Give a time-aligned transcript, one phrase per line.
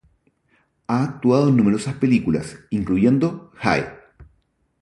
[0.87, 3.81] Ha actuado en numerosas películas, incluyendo "Hi!